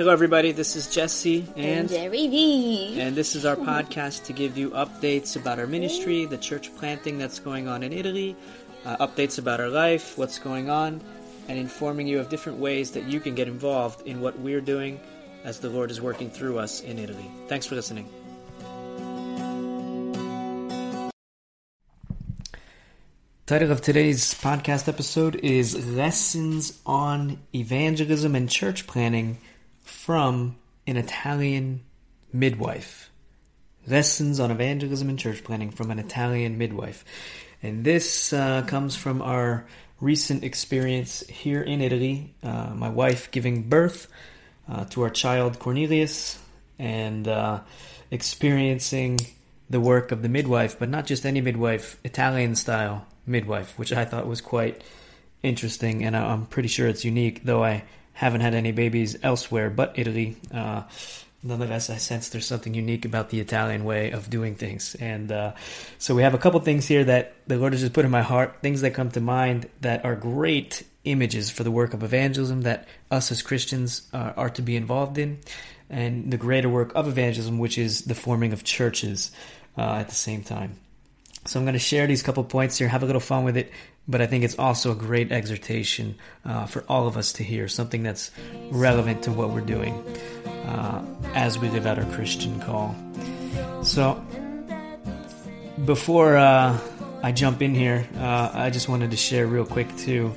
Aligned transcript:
Hello, 0.00 0.14
everybody. 0.14 0.52
This 0.52 0.76
is 0.76 0.86
Jesse 0.86 1.46
and, 1.56 1.86
Jerry 1.86 2.26
V. 2.26 2.98
and 2.98 3.14
this 3.14 3.36
is 3.36 3.44
our 3.44 3.54
podcast 3.54 4.24
to 4.24 4.32
give 4.32 4.56
you 4.56 4.70
updates 4.70 5.36
about 5.36 5.58
our 5.58 5.66
ministry, 5.66 6.24
the 6.24 6.38
church 6.38 6.74
planting 6.76 7.18
that's 7.18 7.38
going 7.38 7.68
on 7.68 7.82
in 7.82 7.92
Italy, 7.92 8.34
uh, 8.86 9.06
updates 9.06 9.38
about 9.38 9.60
our 9.60 9.68
life, 9.68 10.16
what's 10.16 10.38
going 10.38 10.70
on, 10.70 11.02
and 11.48 11.58
informing 11.58 12.06
you 12.06 12.18
of 12.18 12.30
different 12.30 12.58
ways 12.58 12.92
that 12.92 13.04
you 13.04 13.20
can 13.20 13.34
get 13.34 13.46
involved 13.46 14.06
in 14.06 14.22
what 14.22 14.40
we're 14.40 14.62
doing 14.62 14.98
as 15.44 15.60
the 15.60 15.68
Lord 15.68 15.90
is 15.90 16.00
working 16.00 16.30
through 16.30 16.58
us 16.58 16.80
in 16.80 16.98
Italy. 16.98 17.30
Thanks 17.46 17.66
for 17.66 17.74
listening. 17.74 18.08
Title 23.44 23.70
of 23.70 23.82
today's 23.82 24.32
podcast 24.32 24.88
episode 24.88 25.36
is 25.36 25.86
Lessons 25.94 26.80
on 26.86 27.38
Evangelism 27.54 28.34
and 28.34 28.48
Church 28.48 28.86
Planting 28.86 29.36
from 30.10 30.56
an 30.88 30.96
Italian 30.96 31.80
midwife. 32.32 33.12
Lessons 33.86 34.40
on 34.40 34.50
evangelism 34.50 35.08
and 35.08 35.16
church 35.16 35.44
planting 35.44 35.70
from 35.70 35.88
an 35.92 36.00
Italian 36.00 36.58
midwife. 36.58 37.04
And 37.62 37.84
this 37.84 38.32
uh, 38.32 38.62
comes 38.62 38.96
from 38.96 39.22
our 39.22 39.68
recent 40.00 40.42
experience 40.42 41.20
here 41.28 41.62
in 41.62 41.80
Italy. 41.80 42.34
Uh, 42.42 42.72
my 42.74 42.88
wife 42.88 43.30
giving 43.30 43.68
birth 43.68 44.08
uh, 44.68 44.84
to 44.86 45.02
our 45.02 45.10
child 45.10 45.60
Cornelius 45.60 46.40
and 46.76 47.28
uh, 47.28 47.60
experiencing 48.10 49.20
the 49.70 49.78
work 49.78 50.10
of 50.10 50.22
the 50.22 50.28
midwife, 50.28 50.76
but 50.76 50.88
not 50.88 51.06
just 51.06 51.24
any 51.24 51.40
midwife, 51.40 52.00
Italian 52.02 52.56
style 52.56 53.06
midwife, 53.26 53.78
which 53.78 53.92
I 53.92 54.04
thought 54.04 54.26
was 54.26 54.40
quite 54.40 54.82
interesting. 55.44 56.04
And 56.04 56.16
I'm 56.16 56.46
pretty 56.46 56.68
sure 56.68 56.88
it's 56.88 57.04
unique, 57.04 57.44
though 57.44 57.62
I 57.62 57.84
haven't 58.20 58.42
had 58.42 58.54
any 58.54 58.70
babies 58.70 59.16
elsewhere 59.22 59.70
but 59.70 59.98
Italy. 59.98 60.36
Uh, 60.52 60.82
nonetheless, 61.42 61.88
I 61.88 61.96
sense 61.96 62.28
there's 62.28 62.44
something 62.44 62.74
unique 62.74 63.06
about 63.06 63.30
the 63.30 63.40
Italian 63.40 63.84
way 63.84 64.10
of 64.10 64.28
doing 64.28 64.56
things. 64.56 64.94
And 64.96 65.32
uh, 65.32 65.52
so 65.96 66.14
we 66.14 66.20
have 66.20 66.34
a 66.34 66.38
couple 66.38 66.60
things 66.60 66.86
here 66.86 67.02
that 67.02 67.32
the 67.46 67.56
Lord 67.56 67.72
has 67.72 67.80
just 67.80 67.94
put 67.94 68.04
in 68.04 68.10
my 68.10 68.20
heart, 68.20 68.58
things 68.60 68.82
that 68.82 68.90
come 68.90 69.10
to 69.12 69.22
mind 69.22 69.70
that 69.80 70.04
are 70.04 70.14
great 70.16 70.84
images 71.04 71.50
for 71.50 71.64
the 71.64 71.70
work 71.70 71.94
of 71.94 72.02
evangelism 72.02 72.60
that 72.60 72.86
us 73.10 73.32
as 73.32 73.40
Christians 73.40 74.06
uh, 74.12 74.34
are 74.36 74.50
to 74.50 74.60
be 74.60 74.76
involved 74.76 75.16
in, 75.16 75.38
and 75.88 76.30
the 76.30 76.36
greater 76.36 76.68
work 76.68 76.92
of 76.94 77.08
evangelism, 77.08 77.58
which 77.58 77.78
is 77.78 78.02
the 78.02 78.14
forming 78.14 78.52
of 78.52 78.64
churches 78.64 79.30
uh, 79.78 79.94
at 79.94 80.10
the 80.10 80.14
same 80.14 80.42
time. 80.42 80.76
So 81.46 81.58
I'm 81.58 81.64
going 81.64 81.72
to 81.72 81.78
share 81.78 82.06
these 82.06 82.22
couple 82.22 82.44
points 82.44 82.76
here, 82.76 82.88
have 82.88 83.02
a 83.02 83.06
little 83.06 83.18
fun 83.18 83.44
with 83.44 83.56
it, 83.56 83.72
but 84.08 84.20
I 84.20 84.26
think 84.26 84.44
it's 84.44 84.58
also 84.58 84.92
a 84.92 84.94
great 84.94 85.30
exhortation 85.30 86.16
uh, 86.44 86.66
for 86.66 86.84
all 86.88 87.06
of 87.06 87.16
us 87.16 87.32
to 87.34 87.44
hear, 87.44 87.68
something 87.68 88.02
that's 88.02 88.30
relevant 88.70 89.22
to 89.24 89.32
what 89.32 89.50
we're 89.50 89.60
doing 89.60 89.94
uh, 90.66 91.04
as 91.34 91.58
we 91.58 91.68
live 91.68 91.86
out 91.86 91.98
our 91.98 92.10
Christian 92.12 92.60
call. 92.60 92.94
So, 93.82 94.14
before 95.84 96.36
uh, 96.36 96.78
I 97.22 97.32
jump 97.32 97.62
in 97.62 97.74
here, 97.74 98.06
uh, 98.16 98.50
I 98.52 98.70
just 98.70 98.88
wanted 98.88 99.10
to 99.12 99.16
share 99.16 99.46
real 99.46 99.66
quick 99.66 99.94
too. 99.96 100.34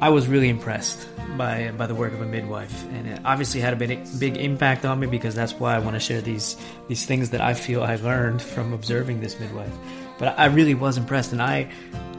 I 0.00 0.10
was 0.10 0.28
really 0.28 0.48
impressed 0.48 1.08
by 1.36 1.72
by 1.76 1.86
the 1.86 1.94
work 1.94 2.12
of 2.12 2.20
a 2.20 2.26
midwife, 2.26 2.84
and 2.92 3.06
it 3.08 3.20
obviously 3.24 3.60
had 3.60 3.72
a 3.72 3.76
big 3.76 3.98
big 4.18 4.36
impact 4.36 4.84
on 4.84 5.00
me 5.00 5.06
because 5.06 5.34
that's 5.34 5.54
why 5.54 5.74
I 5.74 5.80
want 5.80 5.94
to 5.94 6.00
share 6.00 6.20
these 6.20 6.56
these 6.88 7.04
things 7.04 7.30
that 7.30 7.40
I 7.40 7.54
feel 7.54 7.82
I 7.82 7.96
learned 7.96 8.40
from 8.40 8.72
observing 8.72 9.20
this 9.20 9.38
midwife. 9.40 9.72
But 10.18 10.38
I 10.38 10.46
really 10.46 10.74
was 10.74 10.96
impressed, 10.96 11.32
and 11.32 11.40
I 11.42 11.68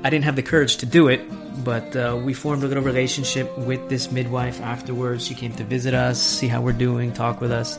I 0.04 0.10
didn't 0.10 0.26
have 0.26 0.36
the 0.36 0.44
courage 0.44 0.78
to 0.78 0.86
do 0.86 1.10
it, 1.10 1.22
but 1.64 1.96
uh, 1.96 2.20
we 2.24 2.34
formed 2.34 2.64
a 2.64 2.68
little 2.68 2.84
relationship 2.84 3.56
with 3.58 3.90
this 3.90 4.12
midwife 4.12 4.62
afterwards. 4.62 5.26
She 5.26 5.36
came 5.36 5.52
to 5.54 5.64
visit 5.64 5.94
us, 5.94 6.22
see 6.22 6.48
how 6.48 6.62
we're 6.62 6.72
doing, 6.72 7.12
talk 7.12 7.42
with 7.42 7.52
us, 7.52 7.78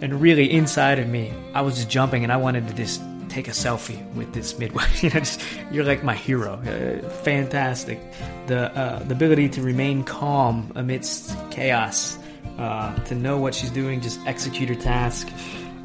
and 0.00 0.20
really 0.20 0.50
inside 0.50 0.98
of 0.98 1.08
me, 1.08 1.32
I 1.54 1.60
was 1.60 1.76
just 1.76 1.90
jumping, 1.90 2.22
and 2.22 2.32
I 2.32 2.36
wanted 2.36 2.66
to 2.68 2.74
just 2.74 3.02
take 3.28 3.48
a 3.48 3.52
selfie 3.52 4.00
with 4.14 4.32
this 4.32 4.58
midwife. 4.58 5.02
you 5.02 5.10
know, 5.10 5.20
just, 5.20 5.40
you're 5.70 5.84
like 5.84 6.04
my 6.04 6.14
hero. 6.14 6.54
Uh, 6.54 7.08
fantastic. 7.08 7.98
The 8.46 8.70
uh, 8.76 9.02
the 9.04 9.14
ability 9.14 9.48
to 9.50 9.62
remain 9.62 10.04
calm 10.04 10.72
amidst 10.74 11.36
chaos, 11.50 12.18
uh, 12.58 12.94
to 13.04 13.14
know 13.14 13.38
what 13.38 13.54
she's 13.54 13.70
doing, 13.70 14.00
just 14.00 14.20
execute 14.26 14.68
her 14.68 14.74
task, 14.74 15.28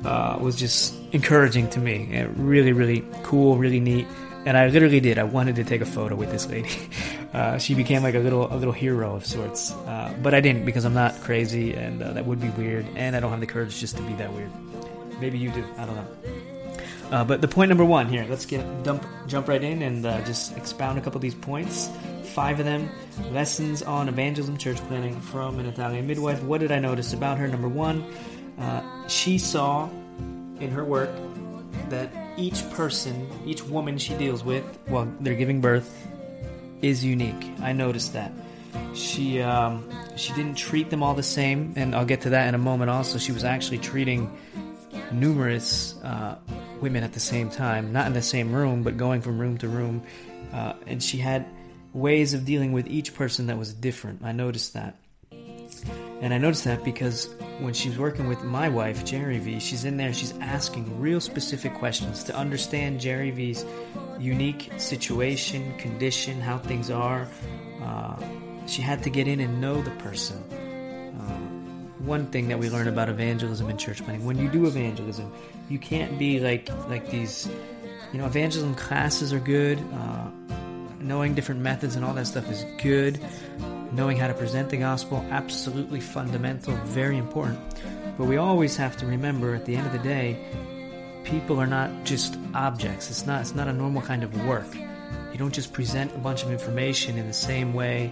uh, 0.06 0.38
was 0.42 0.56
just 0.56 0.97
encouraging 1.12 1.70
to 1.72 1.80
me. 1.80 2.10
And 2.12 2.38
really, 2.38 2.74
really 2.74 3.04
cool, 3.24 3.58
really 3.58 3.80
neat. 3.80 4.08
And 4.46 4.58
I 4.58 4.68
literally 4.68 5.00
did. 5.00 5.18
I 5.18 5.24
wanted 5.24 5.56
to 5.58 5.64
take 5.64 5.82
a 5.82 5.86
photo 5.86 6.16
with 6.16 6.32
this 6.32 6.48
lady. 6.48 6.70
Uh, 7.34 7.58
she 7.58 7.76
became 7.76 8.02
like 8.02 8.16
a 8.16 8.20
little 8.20 8.52
a 8.52 8.56
little 8.56 8.74
hero 8.74 9.14
of 9.14 9.26
sorts. 9.26 9.72
Uh, 9.72 10.12
but 10.24 10.34
I 10.34 10.40
didn't 10.40 10.66
because 10.66 10.86
I'm 10.86 10.94
not 10.94 11.14
crazy, 11.20 11.74
and 11.74 12.00
that 12.00 12.26
would 12.26 12.40
be 12.40 12.50
weird. 12.52 12.88
And 12.96 13.16
I 13.18 13.20
don't 13.20 13.30
have 13.30 13.42
the 13.42 13.46
courage 13.46 13.78
just 13.78 13.98
to 13.98 14.02
be 14.04 14.14
that 14.14 14.32
weird. 14.34 14.50
Maybe 15.20 15.38
you 15.38 15.52
do. 15.52 15.64
I 15.78 15.86
don't 15.86 15.96
know. 15.96 16.08
Uh, 17.12 17.24
but 17.24 17.42
the 17.42 17.48
point 17.48 17.70
number 17.70 17.86
one 17.86 18.08
here, 18.08 18.26
let's 18.30 18.46
get 18.46 18.62
dump, 18.84 19.06
jump 19.28 19.48
right 19.48 19.64
in 19.64 19.82
and 19.82 20.06
uh, 20.06 20.22
just 20.26 20.58
expound 20.58 20.98
a 20.98 21.02
couple 21.02 21.18
of 21.18 21.22
these 21.22 21.36
points. 21.36 21.90
Five 22.34 22.60
of 22.60 22.66
them 22.66 22.90
lessons 23.32 23.82
on 23.82 24.10
evangelism, 24.10 24.58
church 24.58 24.78
planting 24.88 25.20
from 25.22 25.60
an 25.60 25.66
Italian 25.66 26.06
midwife. 26.06 26.42
What 26.44 26.60
did 26.60 26.72
I 26.72 26.80
notice 26.80 27.14
about 27.14 27.38
her? 27.38 27.48
Number 27.48 27.70
one, 27.70 28.04
uh, 28.60 29.08
she 29.08 29.38
saw 29.38 29.90
in 30.60 30.72
her 30.72 30.84
work 30.84 31.10
that 31.90 32.12
each 32.38 32.70
person, 32.72 33.28
each 33.46 33.64
woman 33.64 33.98
she 33.98 34.14
deals 34.16 34.44
with 34.44 34.64
while 34.88 35.12
they're 35.22 35.36
giving 35.36 35.62
birth, 35.62 36.08
is 36.82 37.04
unique. 37.04 37.52
I 37.62 37.74
noticed 37.74 38.14
that. 38.14 38.32
She 38.94 39.42
um, 39.42 39.90
she 40.16 40.34
didn't 40.34 40.56
treat 40.56 40.90
them 40.90 41.02
all 41.02 41.14
the 41.14 41.24
same, 41.24 41.74
and 41.76 41.96
I'll 41.96 42.06
get 42.06 42.22
to 42.22 42.30
that 42.32 42.48
in 42.48 42.56
a 42.56 42.60
moment. 42.60 42.90
Also, 42.90 43.18
she 43.18 43.32
was 43.32 43.44
actually 43.44 43.80
treating 43.80 44.36
numerous 45.12 45.96
uh, 46.04 46.38
women 46.82 47.04
at 47.04 47.14
the 47.14 47.20
same 47.20 47.50
time, 47.50 47.92
not 47.92 48.08
in 48.08 48.14
the 48.14 48.22
same 48.22 48.54
room, 48.54 48.84
but 48.84 48.98
going 48.98 49.22
from 49.22 49.40
room 49.40 49.58
to 49.60 49.68
room. 49.68 50.04
Uh, 50.54 50.74
and 50.86 51.02
she 51.02 51.18
had 51.18 51.46
ways 51.94 52.34
of 52.34 52.46
dealing 52.46 52.72
with 52.72 52.88
each 52.88 53.14
person 53.14 53.48
that 53.48 53.58
was 53.58 53.74
different. 53.74 54.24
I 54.24 54.32
noticed 54.32 54.74
that. 54.74 54.98
And 56.22 56.34
I 56.34 56.38
noticed 56.38 56.64
that 56.64 56.84
because 56.84 57.30
when 57.60 57.74
she's 57.74 57.98
working 57.98 58.28
with 58.28 58.44
my 58.44 58.70
wife, 58.70 59.04
Jerry 59.04 59.40
V, 59.40 59.60
she's 59.60 59.86
in 59.86 59.98
there, 59.98 60.14
she's 60.14 60.38
asking 60.40 61.00
real 61.00 61.20
specific 61.20 61.74
questions 61.74 62.24
to 62.26 62.36
understand 62.36 63.00
Jerry 63.00 63.32
V's 63.32 63.66
unique 64.20 64.72
situation, 64.78 65.76
condition, 65.78 66.40
how 66.40 66.58
things 66.58 66.90
are. 66.90 67.28
Uh, 67.82 68.16
she 68.68 68.82
had 68.82 69.02
to 69.04 69.10
get 69.10 69.28
in 69.28 69.40
and 69.40 69.60
know 69.60 69.82
the 69.82 69.92
person. 69.92 70.38
Uh, 71.20 72.04
one 72.04 72.28
thing 72.28 72.48
that 72.48 72.60
we 72.60 72.70
learn 72.70 72.88
about 72.88 73.10
evangelism 73.10 73.70
and 73.70 73.80
church 73.80 74.04
planting 74.04 74.26
when 74.26 74.38
you 74.38 74.50
do 74.50 74.66
evangelism, 74.66 75.32
you 75.70 75.80
can't 75.80 76.18
be 76.20 76.40
like 76.40 76.70
like 76.90 77.10
these 77.10 77.50
you 78.14 78.20
know 78.20 78.26
evangelism 78.26 78.76
classes 78.76 79.34
are 79.34 79.40
good 79.40 79.80
uh, 79.94 80.30
knowing 81.00 81.34
different 81.34 81.62
methods 81.62 81.96
and 81.96 82.06
all 82.06 82.14
that 82.14 82.26
stuff 82.28 82.50
is 82.50 82.66
good 82.82 83.20
knowing 83.92 84.18
how 84.18 84.28
to 84.28 84.34
present 84.34 84.70
the 84.70 84.78
gospel 84.78 85.26
absolutely 85.30 86.00
fundamental 86.00 86.76
very 86.86 87.18
important. 87.18 87.60
But 88.18 88.26
we 88.26 88.38
always 88.38 88.76
have 88.78 88.98
to 88.98 89.06
remember 89.06 89.56
at 89.56 89.66
the 89.66 89.76
end 89.76 89.86
of 89.86 89.94
the 89.94 90.00
day 90.00 90.38
people 91.24 91.60
are 91.60 91.68
not 91.68 91.92
just 92.04 92.38
objects. 92.54 93.10
It's 93.10 93.26
not 93.26 93.42
it's 93.42 93.54
not 93.54 93.68
a 93.68 93.74
normal 93.74 94.02
kind 94.02 94.24
of 94.24 94.46
work. 94.46 94.74
You 95.32 95.38
don't 95.38 95.54
just 95.54 95.74
present 95.74 96.14
a 96.16 96.18
bunch 96.18 96.44
of 96.44 96.52
information 96.52 97.18
in 97.18 97.28
the 97.28 97.34
same 97.34 97.74
way 97.74 98.12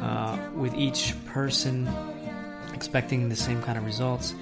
uh, 0.00 0.38
with 0.54 0.74
each 0.74 1.14
person 1.26 1.88
expecting 2.72 3.28
the 3.28 3.36
same 3.36 3.62
kind 3.62 3.76
of 3.76 3.84
results. 3.84 4.34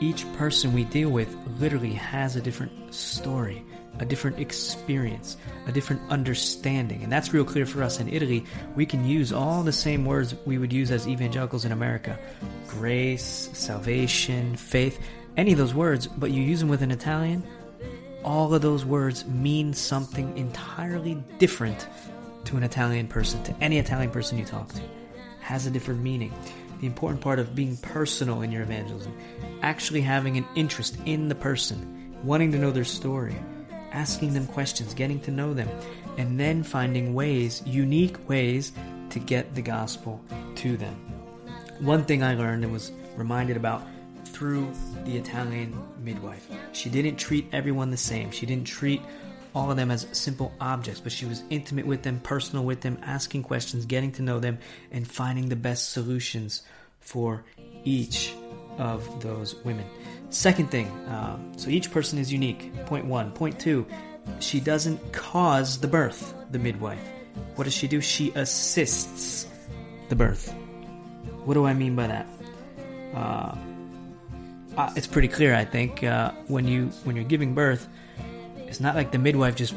Each 0.00 0.30
person 0.34 0.72
we 0.74 0.84
deal 0.84 1.10
with 1.10 1.34
literally 1.58 1.92
has 1.92 2.36
a 2.36 2.40
different 2.40 2.94
story, 2.94 3.64
a 4.00 4.04
different 4.04 4.38
experience, 4.38 5.36
a 5.66 5.72
different 5.72 6.02
understanding. 6.10 7.02
And 7.02 7.12
that's 7.12 7.32
real 7.32 7.44
clear 7.44 7.66
for 7.66 7.82
us 7.82 8.00
in 8.00 8.08
Italy. 8.08 8.44
We 8.74 8.86
can 8.86 9.04
use 9.06 9.32
all 9.32 9.62
the 9.62 9.72
same 9.72 10.04
words 10.04 10.34
we 10.44 10.58
would 10.58 10.72
use 10.72 10.90
as 10.90 11.06
evangelicals 11.08 11.64
in 11.64 11.72
America 11.72 12.18
grace, 12.68 13.48
salvation, 13.52 14.56
faith, 14.56 15.00
any 15.36 15.52
of 15.52 15.58
those 15.58 15.74
words, 15.74 16.06
but 16.06 16.30
you 16.30 16.42
use 16.42 16.60
them 16.60 16.68
with 16.68 16.82
an 16.82 16.90
Italian, 16.90 17.42
all 18.24 18.52
of 18.52 18.62
those 18.62 18.84
words 18.84 19.24
mean 19.26 19.72
something 19.72 20.36
entirely 20.36 21.22
different 21.38 21.86
to 22.44 22.56
an 22.56 22.62
Italian 22.62 23.06
person, 23.06 23.42
to 23.44 23.54
any 23.60 23.78
Italian 23.78 24.10
person 24.10 24.38
you 24.38 24.44
talk 24.44 24.68
to. 24.72 24.80
Has 25.40 25.66
a 25.66 25.70
different 25.70 26.00
meaning 26.02 26.32
the 26.80 26.86
important 26.86 27.22
part 27.22 27.38
of 27.38 27.54
being 27.54 27.76
personal 27.78 28.42
in 28.42 28.52
your 28.52 28.62
evangelism, 28.62 29.16
actually 29.62 30.02
having 30.02 30.36
an 30.36 30.46
interest 30.54 30.98
in 31.06 31.28
the 31.28 31.34
person, 31.34 32.14
wanting 32.22 32.52
to 32.52 32.58
know 32.58 32.70
their 32.70 32.84
story, 32.84 33.34
asking 33.96 34.34
them 34.34 34.46
questions, 34.46 34.92
getting 34.92 35.18
to 35.20 35.30
know 35.30 35.54
them, 35.54 35.68
and 36.18 36.38
then 36.38 36.62
finding 36.62 37.14
ways, 37.14 37.62
unique 37.66 38.28
ways, 38.28 38.72
to 39.08 39.18
get 39.18 39.54
the 39.54 39.62
gospel 39.62 40.22
to 40.54 40.76
them. 40.76 40.94
One 41.80 42.04
thing 42.04 42.22
I 42.22 42.34
learned 42.34 42.62
and 42.64 42.72
was 42.72 42.92
reminded 43.16 43.56
about 43.56 43.82
through 44.26 44.70
the 45.04 45.16
Italian 45.16 45.82
midwife. 46.04 46.46
She 46.72 46.90
didn't 46.90 47.16
treat 47.16 47.48
everyone 47.52 47.90
the 47.90 47.96
same. 47.96 48.30
She 48.30 48.44
didn't 48.44 48.66
treat 48.66 49.00
all 49.54 49.70
of 49.70 49.78
them 49.78 49.90
as 49.90 50.06
simple 50.12 50.52
objects, 50.60 51.00
but 51.00 51.10
she 51.10 51.24
was 51.24 51.42
intimate 51.48 51.86
with 51.86 52.02
them, 52.02 52.20
personal 52.20 52.66
with 52.66 52.82
them, 52.82 52.98
asking 53.02 53.44
questions, 53.44 53.86
getting 53.86 54.12
to 54.12 54.22
know 54.22 54.38
them, 54.38 54.58
and 54.92 55.08
finding 55.08 55.48
the 55.48 55.56
best 55.56 55.90
solutions 55.90 56.62
for 57.00 57.44
each 57.82 58.34
of 58.76 59.22
those 59.22 59.54
women. 59.64 59.86
Second 60.30 60.70
thing, 60.70 60.90
um, 61.08 61.52
so 61.56 61.70
each 61.70 61.90
person 61.90 62.18
is 62.18 62.32
unique. 62.32 62.74
Point 62.86 63.06
one. 63.06 63.32
Point 63.32 63.58
two, 63.58 63.86
she 64.40 64.60
doesn't 64.60 65.12
cause 65.12 65.78
the 65.78 65.88
birth, 65.88 66.34
the 66.50 66.58
midwife. 66.58 67.00
What 67.54 67.64
does 67.64 67.74
she 67.74 67.88
do? 67.88 68.00
She 68.00 68.32
assists 68.34 69.46
the 70.08 70.16
birth. 70.16 70.52
What 71.44 71.54
do 71.54 71.64
I 71.64 71.74
mean 71.74 71.94
by 71.94 72.08
that? 72.08 72.26
Uh, 73.14 73.56
uh, 74.76 74.92
it's 74.96 75.06
pretty 75.06 75.28
clear, 75.28 75.54
I 75.54 75.64
think. 75.64 76.02
Uh, 76.02 76.32
when 76.48 76.66
you 76.66 76.86
when 77.04 77.16
you're 77.16 77.24
giving 77.24 77.54
birth, 77.54 77.88
it's 78.66 78.80
not 78.80 78.94
like 78.94 79.12
the 79.12 79.18
midwife 79.18 79.54
just 79.54 79.74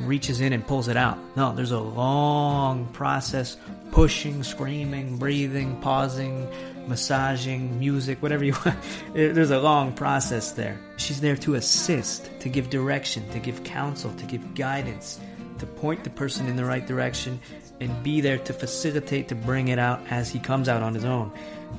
reaches 0.00 0.40
in 0.40 0.52
and 0.52 0.66
pulls 0.66 0.88
it 0.88 0.96
out. 0.96 1.18
No, 1.36 1.54
there's 1.54 1.72
a 1.72 1.78
long 1.78 2.86
process 2.92 3.56
pushing, 3.92 4.42
screaming, 4.42 5.18
breathing, 5.18 5.80
pausing, 5.80 6.48
massaging, 6.86 7.78
music, 7.78 8.22
whatever 8.22 8.44
you 8.44 8.54
want. 8.64 8.76
There's 9.12 9.50
a 9.50 9.60
long 9.60 9.92
process 9.92 10.52
there. 10.52 10.78
She's 10.96 11.20
there 11.20 11.36
to 11.36 11.54
assist, 11.54 12.30
to 12.40 12.48
give 12.48 12.70
direction, 12.70 13.28
to 13.30 13.38
give 13.38 13.62
counsel, 13.64 14.12
to 14.14 14.26
give 14.26 14.54
guidance, 14.54 15.20
to 15.58 15.66
point 15.66 16.04
the 16.04 16.10
person 16.10 16.46
in 16.46 16.56
the 16.56 16.64
right 16.64 16.86
direction, 16.86 17.40
and 17.80 18.02
be 18.02 18.20
there 18.20 18.38
to 18.38 18.52
facilitate 18.52 19.28
to 19.28 19.34
bring 19.34 19.68
it 19.68 19.78
out 19.78 20.00
as 20.10 20.30
he 20.30 20.38
comes 20.38 20.68
out 20.68 20.82
on 20.82 20.94
his 20.94 21.04
own. 21.04 21.32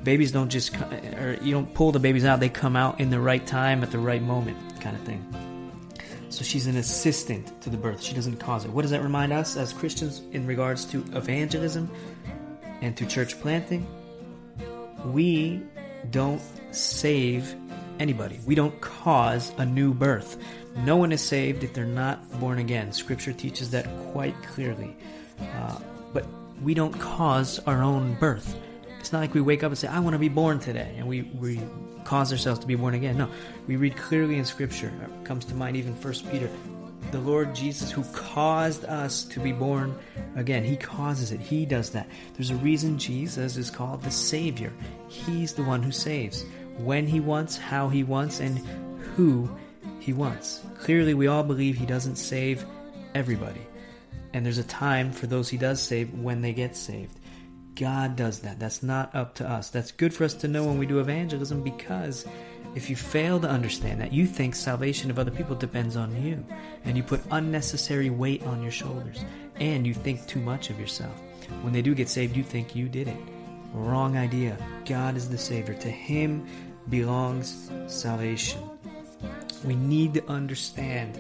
Babies 0.03 0.31
don't 0.31 0.50
just, 0.50 0.75
or 0.75 1.38
you 1.42 1.51
don't 1.51 1.74
pull 1.74 1.92
the 1.92 2.00
babies 2.00 2.25
out, 2.25 2.39
they 2.39 2.50
come 2.50 2.75
out 2.75 3.00
in 3.00 3.09
the 3.09 3.19
right 3.19 3.45
time 3.45 3.83
at 3.83 3.92
the 3.92 4.00
right 4.00 4.21
moment, 4.21 4.57
kind 4.81 4.95
of 4.95 5.03
thing. 5.03 5.24
So 6.30 6.45
she's 6.45 6.65
an 6.65 6.77
assistant 6.77 7.62
to 7.62 7.69
the 7.69 7.75
birth. 7.75 8.01
She 8.01 8.15
doesn't 8.15 8.38
cause 8.38 8.63
it. 8.63 8.71
What 8.71 8.83
does 8.83 8.92
that 8.92 9.03
remind 9.03 9.33
us 9.33 9.57
as 9.57 9.74
Christians 9.74 10.21
in 10.31 10.48
regards 10.48 10.86
to 10.86 11.00
evangelism 11.13 11.92
and 12.81 12.95
to 12.95 13.06
church 13.06 13.39
planting? 13.42 13.86
We 15.06 15.62
don't 16.09 16.42
save 16.71 17.56
anybody. 18.00 18.39
We 18.45 18.56
don't 18.56 18.80
cause 18.81 19.51
a 19.57 19.65
new 19.65 19.94
birth. 19.94 20.38
No 20.77 20.98
one 20.98 21.12
is 21.12 21.21
saved 21.21 21.63
if 21.63 21.74
they're 21.74 21.86
not 21.86 22.39
born 22.39 22.59
again. 22.59 22.92
Scripture 22.94 23.33
teaches 23.33 23.71
that 23.71 23.88
quite 24.12 24.36
clearly. 24.44 24.95
Uh, 25.39 25.80
but 26.13 26.25
we 26.62 26.74
don't 26.74 26.98
cause 27.00 27.59
our 27.59 27.81
own 27.83 28.15
birth. 28.15 28.56
It's 29.00 29.12
not 29.12 29.19
like 29.19 29.33
we 29.33 29.42
wake 29.42 29.63
up 29.63 29.71
and 29.71 29.77
say, 29.77 29.88
I 29.88 30.00
want 30.00 30.13
to 30.13 30.19
be 30.19 30.30
born 30.30 30.59
today, 30.59 30.94
and 30.98 31.07
we, 31.07 31.24
we 31.24 31.59
cause 32.03 32.31
ourselves 32.31 32.59
to 32.59 32.68
be 32.68 32.75
born 32.75 32.94
again. 32.94 33.18
No, 33.18 33.30
we 33.68 33.75
read 33.75 33.98
clearly 33.98 34.38
in 34.38 34.45
Scripture. 34.45 34.92
It 35.03 35.25
comes 35.25 35.44
to 35.45 35.56
mind 35.56 35.75
even 35.75 35.95
First 35.95 36.30
Peter. 36.30 36.50
The 37.12 37.19
Lord 37.19 37.54
Jesus, 37.54 37.92
who 37.92 38.04
caused 38.13 38.86
us 38.86 39.25
to 39.25 39.42
be 39.42 39.52
born 39.52 39.98
again, 40.38 40.63
He 40.63 40.78
causes 40.78 41.34
it. 41.34 41.42
He 41.42 41.66
does 41.66 41.90
that. 41.90 42.08
There's 42.34 42.52
a 42.52 42.56
reason 42.56 42.98
Jesus 42.98 43.58
is 43.58 43.69
called 43.69 44.02
the 44.02 44.12
Savior. 44.12 44.72
He's 45.10 45.54
the 45.54 45.63
one 45.63 45.84
who 45.84 45.92
saves. 45.92 46.46
When 46.78 47.06
He 47.06 47.19
wants, 47.19 47.58
how 47.58 47.90
He 47.90 48.04
wants, 48.04 48.40
and 48.40 48.58
who 49.16 49.50
He 50.00 50.13
wants. 50.13 50.62
Clearly, 50.80 51.13
we 51.13 51.28
all 51.28 51.44
believe 51.44 51.78
He 51.78 51.86
doesn't 51.86 52.16
save 52.16 52.66
everybody. 53.13 53.68
And 54.34 54.46
there's 54.46 54.58
a 54.58 54.63
time 54.63 55.12
for 55.12 55.28
those 55.28 55.50
He 55.50 55.58
does 55.58 55.81
save 55.81 56.13
when 56.13 56.42
they 56.42 56.54
get 56.54 56.78
saved. 56.78 57.19
God 57.75 58.16
does 58.16 58.40
that. 58.40 58.60
That's 58.60 58.84
not 58.84 59.13
up 59.16 59.36
to 59.36 59.50
us. 59.50 59.69
That's 59.69 59.92
good 59.92 60.13
for 60.13 60.24
us 60.24 60.34
to 60.36 60.48
know 60.48 60.66
when 60.66 60.78
we 60.78 60.86
do 60.86 61.00
evangelism 61.00 61.62
because 61.62 62.25
if 62.75 62.89
you 62.89 62.95
fail 62.95 63.39
to 63.39 63.50
understand 63.50 64.01
that, 64.01 64.13
you 64.13 64.25
think 64.25 64.56
salvation 64.56 65.12
of 65.12 65.19
other 65.19 65.31
people 65.31 65.56
depends 65.56 65.95
on 65.95 66.23
you, 66.23 66.44
and 66.85 66.97
you 66.97 67.03
put 67.03 67.21
unnecessary 67.31 68.09
weight 68.09 68.44
on 68.44 68.62
your 68.62 68.71
shoulders, 68.71 69.23
and 69.56 69.85
you 69.85 69.94
think 69.94 70.25
too 70.27 70.39
much 70.39 70.69
of 70.69 70.79
yourself. 70.79 71.19
When 71.62 71.73
they 71.73 71.81
do 71.81 71.94
get 71.94 72.09
saved, 72.09 72.35
you 72.35 72.44
think 72.44 72.75
you 72.75 72.88
did 72.88 73.07
it. 73.07 73.18
Wrong 73.73 74.18
idea. 74.18 74.57
God 74.85 75.15
is 75.15 75.29
the 75.29 75.38
Savior. 75.38 75.73
To 75.75 75.89
Him 75.89 76.45
belongs 76.89 77.69
salvation. 77.88 78.62
We 79.65 79.75
need 79.75 80.13
to 80.15 80.27
understand 80.27 81.19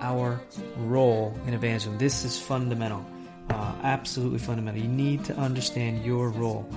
our 0.00 0.40
role 0.78 1.36
in 1.46 1.54
evangelism. 1.54 1.98
This 1.98 2.24
is 2.24 2.38
fundamental 2.38 3.04
uh, 3.50 3.74
absolutely 3.82 4.38
fundamental. 4.38 4.80
You 4.82 4.88
need 4.88 5.24
to 5.26 5.36
understand 5.36 6.04
your 6.04 6.30
role. 6.30 6.68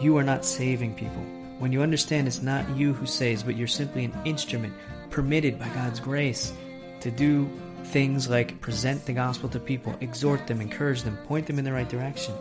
You 0.00 0.16
are 0.16 0.24
not 0.24 0.44
saving 0.44 0.94
people. 0.94 1.24
When 1.58 1.72
you 1.72 1.82
understand 1.82 2.26
it's 2.26 2.42
not 2.42 2.68
you 2.76 2.92
who 2.92 3.06
saves, 3.06 3.42
but 3.42 3.56
you're 3.56 3.66
simply 3.66 4.04
an 4.04 4.14
instrument 4.24 4.74
permitted 5.10 5.58
by 5.58 5.68
God's 5.70 6.00
grace 6.00 6.52
to 7.00 7.10
do 7.10 7.48
things 7.84 8.28
like 8.28 8.60
present 8.60 9.06
the 9.06 9.12
gospel 9.12 9.48
to 9.50 9.60
people, 9.60 9.94
exhort 10.00 10.46
them, 10.46 10.60
encourage 10.60 11.02
them, 11.02 11.16
point 11.26 11.46
them 11.46 11.58
in 11.58 11.64
the 11.64 11.72
right 11.72 11.88
direction. 11.88 12.34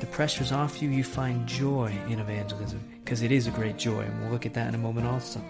The 0.00 0.06
pressure's 0.06 0.52
off 0.52 0.82
you, 0.82 0.90
you 0.90 1.04
find 1.04 1.46
joy 1.46 1.96
in 2.08 2.18
evangelism 2.18 2.82
because 3.04 3.22
it 3.22 3.32
is 3.32 3.46
a 3.46 3.50
great 3.50 3.76
joy, 3.76 4.00
and 4.00 4.20
we'll 4.20 4.30
look 4.30 4.46
at 4.46 4.54
that 4.54 4.68
in 4.68 4.74
a 4.74 4.78
moment 4.78 5.06
also. 5.06 5.42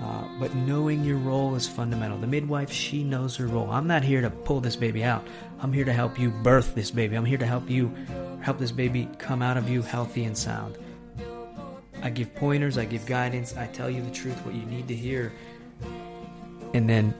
Uh, 0.00 0.24
but 0.38 0.54
knowing 0.54 1.04
your 1.04 1.16
role 1.16 1.54
is 1.54 1.66
fundamental. 1.66 2.18
The 2.18 2.26
midwife, 2.26 2.70
she 2.70 3.02
knows 3.02 3.34
her 3.36 3.46
role. 3.46 3.70
I'm 3.70 3.86
not 3.86 4.02
here 4.02 4.20
to 4.20 4.28
pull 4.28 4.60
this 4.60 4.76
baby 4.76 5.02
out. 5.02 5.26
I'm 5.60 5.72
here 5.72 5.84
to 5.84 5.92
help 5.92 6.18
you 6.18 6.30
birth 6.30 6.74
this 6.74 6.90
baby. 6.90 7.16
I'm 7.16 7.24
here 7.24 7.38
to 7.38 7.46
help 7.46 7.70
you 7.70 7.94
help 8.42 8.58
this 8.58 8.72
baby 8.72 9.08
come 9.18 9.40
out 9.40 9.56
of 9.56 9.68
you 9.68 9.82
healthy 9.82 10.24
and 10.24 10.36
sound. 10.36 10.76
I 12.06 12.10
give 12.10 12.32
pointers, 12.36 12.78
I 12.78 12.84
give 12.84 13.04
guidance, 13.04 13.56
I 13.56 13.66
tell 13.66 13.90
you 13.90 14.00
the 14.00 14.12
truth, 14.12 14.36
what 14.46 14.54
you 14.54 14.64
need 14.64 14.86
to 14.86 14.94
hear. 14.94 15.32
And 16.72 16.88
then 16.88 17.12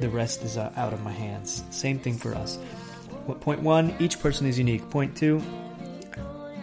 the 0.00 0.08
rest 0.08 0.42
is 0.42 0.56
uh, 0.56 0.72
out 0.74 0.92
of 0.92 1.00
my 1.04 1.12
hands. 1.12 1.62
Same 1.70 2.00
thing 2.00 2.18
for 2.18 2.34
us. 2.34 2.58
Point 3.40 3.62
one, 3.62 3.94
each 4.00 4.18
person 4.18 4.48
is 4.48 4.58
unique. 4.58 4.90
Point 4.90 5.16
two, 5.16 5.40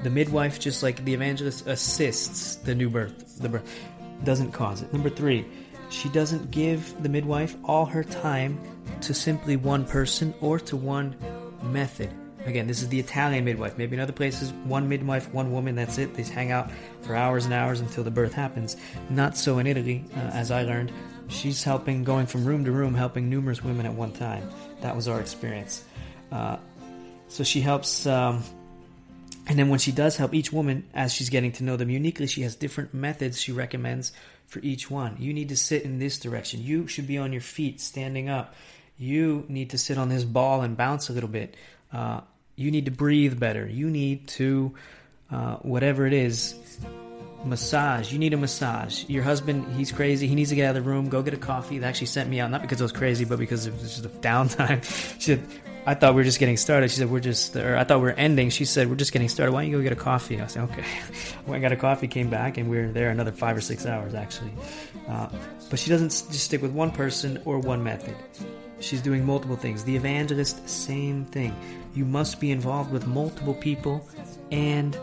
the 0.04 0.10
midwife, 0.10 0.60
just 0.60 0.84
like 0.84 1.06
the 1.06 1.14
evangelist, 1.14 1.68
assists 1.68 2.56
the 2.58 2.76
new 2.76 2.90
birth. 2.90 3.40
The 3.40 3.48
birth 3.48 3.80
doesn't 4.26 4.52
cause 4.52 4.82
it. 4.82 4.92
Number 4.92 5.10
three, 5.10 5.46
she 5.90 6.10
doesn't 6.10 6.52
give 6.52 7.02
the 7.02 7.08
midwife 7.08 7.56
all 7.64 7.86
her 7.86 8.04
time 8.04 8.60
to 9.00 9.14
simply 9.14 9.56
one 9.56 9.86
person 9.86 10.34
or 10.42 10.60
to 10.60 10.76
one 10.76 11.16
method. 11.64 12.12
Again, 12.46 12.68
this 12.68 12.82
is 12.82 12.90
the 12.90 13.00
Italian 13.00 13.46
midwife. 13.46 13.78
Maybe 13.78 13.96
in 13.96 14.00
other 14.00 14.14
places, 14.14 14.52
one 14.66 14.90
midwife, 14.90 15.32
one 15.34 15.52
woman, 15.52 15.76
that's 15.76 15.98
it. 15.98 16.14
They 16.14 16.24
hang 16.24 16.52
out 16.52 16.72
for 17.02 17.16
hours 17.16 17.46
and 17.46 17.54
hours 17.54 17.80
until 17.80 18.04
the 18.04 18.12
birth 18.12 18.34
happens. 18.34 18.78
Not 19.10 19.38
so 19.38 19.60
in 19.60 19.68
Italy, 19.68 20.06
uh, 20.16 20.20
as 20.34 20.52
I 20.52 20.64
learned. 20.64 20.92
She's 21.28 21.64
helping, 21.64 22.04
going 22.04 22.26
from 22.26 22.44
room 22.44 22.66
to 22.66 22.72
room, 22.72 22.94
helping 22.94 23.30
numerous 23.30 23.64
women 23.64 23.86
at 23.86 23.94
one 23.94 24.12
time. 24.12 24.50
That 24.82 24.96
was 24.96 25.08
our 25.08 25.22
experience. 25.22 25.86
Uh, 26.32 26.58
so 27.28 27.44
she 27.44 27.62
helps 27.62 28.06
um, 28.06 28.44
and 29.48 29.58
then 29.58 29.70
when 29.70 29.80
she 29.80 29.92
does 29.92 30.18
help 30.18 30.34
each 30.34 30.54
woman, 30.54 30.86
as 30.94 31.14
she's 31.14 31.30
getting 31.30 31.52
to 31.54 31.64
know 31.64 31.76
them 31.76 31.90
uniquely, 31.90 32.28
she 32.28 32.44
has 32.44 32.56
different 32.56 32.94
methods 32.94 33.42
she 33.42 33.52
recommends 33.52 34.12
for 34.46 34.60
each 34.60 34.90
one. 34.90 35.18
You 35.20 35.34
need 35.34 35.50
to 35.50 35.58
sit 35.58 35.84
in 35.84 36.00
this 36.00 36.20
direction. 36.20 36.64
You 36.64 36.88
should 36.88 37.08
be 37.08 37.18
on 37.18 37.32
your 37.32 37.42
feet, 37.42 37.82
standing 37.82 38.30
up. 38.30 38.54
You 38.98 39.46
need 39.50 39.72
to 39.72 39.78
sit 39.78 39.98
on 39.98 40.10
this 40.10 40.24
ball 40.24 40.62
and 40.62 40.78
bounce 40.78 41.10
a 41.10 41.14
little 41.14 41.30
bit. 41.30 41.56
Uh, 41.92 42.22
you 42.62 42.72
need 42.72 42.86
to 42.86 42.92
breathe 42.92 43.40
better. 43.40 43.68
You 43.68 43.90
need 43.90 44.28
to, 44.30 44.74
uh, 45.32 45.56
whatever 45.58 46.06
it 46.06 46.14
is, 46.14 46.56
massage. 47.46 48.12
You 48.12 48.20
need 48.20 48.34
a 48.34 48.38
massage. 48.38 49.04
Your 49.10 49.24
husband, 49.24 49.76
he's 49.76 49.92
crazy. 49.92 50.28
He 50.28 50.36
needs 50.36 50.50
to 50.50 50.56
get 50.56 50.66
out 50.66 50.76
of 50.76 50.84
the 50.84 50.90
room. 50.90 51.10
Go 51.10 51.22
get 51.22 51.34
a 51.34 51.38
coffee. 51.38 51.80
They 51.80 51.88
actually 51.88 52.08
sent 52.08 52.30
me 52.30 52.40
out, 52.40 52.52
not 52.52 52.62
because 52.62 52.82
I 52.82 52.86
was 52.86 52.92
crazy, 52.92 53.26
but 53.26 53.40
because 53.40 53.66
it 53.66 53.74
was 53.74 53.82
just 53.82 54.06
a 54.06 54.10
downtime. 54.10 54.84
she 55.20 55.36
said, 55.36 55.48
I 55.86 55.96
thought 55.96 56.14
we 56.14 56.20
were 56.20 56.24
just 56.24 56.40
getting 56.40 56.58
started. 56.58 56.92
She 56.92 56.98
said, 56.98 57.10
we're 57.10 57.20
just, 57.20 57.56
or 57.56 57.76
I 57.76 57.84
thought 57.84 57.98
we 57.98 58.06
were 58.06 58.12
ending. 58.12 58.52
She 58.52 58.66
said, 58.66 58.88
we're 58.88 58.96
just 58.96 59.12
getting 59.12 59.30
started. 59.30 59.52
Why 59.52 59.64
don't 59.64 59.72
you 59.72 59.78
go 59.78 59.84
get 59.84 59.92
a 59.92 59.96
coffee? 59.96 60.40
I 60.40 60.48
said, 60.48 60.64
okay. 60.70 60.86
Went 61.48 61.56
and 61.56 61.62
got 61.62 61.72
a 61.72 61.76
coffee, 61.76 62.08
came 62.08 62.30
back, 62.30 62.58
and 62.58 62.70
we 62.70 62.78
were 62.78 62.92
there 62.92 63.10
another 63.10 63.32
five 63.32 63.58
or 63.58 63.62
six 63.62 63.86
hours, 63.86 64.14
actually. 64.14 64.54
Uh, 65.08 65.28
but 65.70 65.80
she 65.80 65.90
doesn't 65.90 66.10
just 66.10 66.42
stick 66.42 66.62
with 66.62 66.72
one 66.72 66.92
person 66.92 67.42
or 67.46 67.58
one 67.60 67.84
method. 67.84 68.16
She's 68.82 69.02
doing 69.02 69.26
multiple 69.26 69.56
things. 69.56 69.84
The 69.84 69.96
evangelist, 69.96 70.68
same 70.68 71.26
thing. 71.26 71.56
You 71.94 72.06
must 72.06 72.40
be 72.40 72.52
involved 72.52 72.92
with 72.92 73.08
multiple 73.08 73.54
people 73.54 74.08
and 74.52 74.98